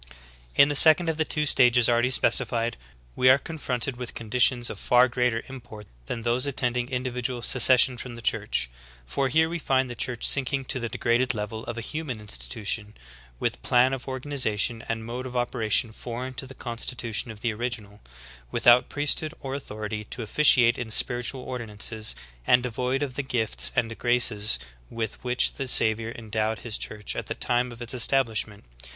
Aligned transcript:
18. 0.55 0.63
In 0.63 0.69
the 0.69 0.75
second 0.75 1.09
of 1.09 1.17
the 1.17 1.25
two 1.25 1.45
stages 1.45 1.87
already 1.87 2.09
specified, 2.09 2.75
we 3.15 3.29
are 3.29 3.37
confronted 3.37 3.97
with 3.97 4.15
conditions 4.15 4.67
of 4.71 4.79
far 4.79 5.07
greater 5.07 5.43
import 5.47 5.85
than 6.07 6.23
those 6.23 6.47
attending 6.47 6.89
individual 6.89 7.43
secession 7.43 7.97
from 7.97 8.15
the 8.15 8.21
Church; 8.23 8.67
for 9.05 9.27
here 9.29 9.47
we 9.47 9.59
find 9.59 9.91
the 9.91 9.93
Church 9.93 10.27
.sinking 10.27 10.65
to 10.65 10.79
4:i^ 10.79 10.97
d^grad€4 10.97 11.33
level 11.35 11.63
cl 11.65 11.77
a 11.77 11.81
human 11.81 12.19
institution, 12.19 12.95
with 13.39 13.61
plan 13.61 13.93
of 13.93 14.07
organization 14.07 14.83
and 14.89 15.05
mode 15.05 15.27
of 15.27 15.37
operation 15.37 15.91
foreign 15.91 16.33
to 16.33 16.47
the 16.47 16.55
constitution 16.55 17.29
of 17.29 17.41
the 17.41 17.53
original, 17.53 18.01
with 18.49 18.65
out 18.65 18.89
priesthood 18.89 19.35
or 19.39 19.53
authority 19.53 20.03
to 20.05 20.23
officiate 20.23 20.79
in 20.79 20.89
spiritual 20.89 21.45
ordi 21.45 21.67
nances, 21.69 22.15
and 22.47 22.63
devoid 22.63 23.03
of 23.03 23.13
the 23.13 23.21
gifts 23.21 23.71
and 23.75 23.95
graces 23.99 24.57
with 24.89 25.23
which 25.23 25.51
the 25.53 25.67
Savior 25.67 26.11
endowed 26.17 26.57
His 26.65 26.79
Church 26.79 27.15
at 27.15 27.27
the 27.27 27.35
time 27.35 27.71
of 27.71 27.83
its 27.83 27.93
establishment. 27.93 28.63